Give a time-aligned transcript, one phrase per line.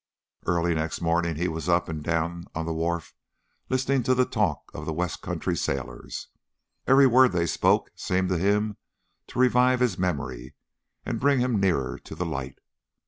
[0.47, 3.13] Early next morning he was up and down on the wharf
[3.69, 6.29] listening to the talk of the west country sailors.
[6.87, 8.77] Every word they spoke seemed to him
[9.27, 10.55] to revive his memory
[11.05, 12.57] and bring him nearer to the light.